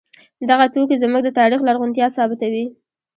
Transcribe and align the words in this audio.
دغه 0.49 0.65
توکي 0.73 0.95
زموږ 1.03 1.21
د 1.25 1.29
تاریخ 1.39 1.59
لرغونتیا 1.67 2.07
ثابتوي. 2.17 2.65